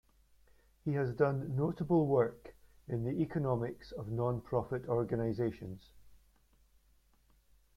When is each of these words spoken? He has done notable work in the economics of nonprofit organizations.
He 0.83 0.93
has 0.93 1.13
done 1.13 1.55
notable 1.55 2.07
work 2.07 2.55
in 2.87 3.03
the 3.03 3.21
economics 3.21 3.91
of 3.91 4.07
nonprofit 4.07 4.87
organizations. 4.87 5.91